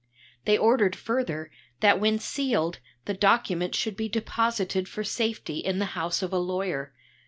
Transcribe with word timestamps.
They 0.45 0.57
ordered 0.57 0.95
further, 0.95 1.51
that 1.81 1.99
when 1.99 2.17
sealed, 2.17 2.79
the 3.05 3.13
document 3.13 3.75
should 3.75 3.95
be 3.95 4.09
deposited 4.09 4.89
for 4.89 5.03
safety 5.03 5.59
in 5.59 5.77
the 5.77 5.85
house 5.93 6.23
of 6.23 6.33
a 6.33 6.39
lawyer. 6.39 6.95